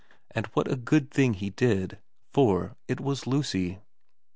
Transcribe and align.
And 0.31 0.47
what 0.53 0.67
a 0.67 0.75
good 0.77 1.11
thing 1.11 1.35
he 1.35 1.51
did, 1.51 1.99
for 2.33 2.75
it 2.87 2.99
was 2.99 3.27
Lucy. 3.27 3.81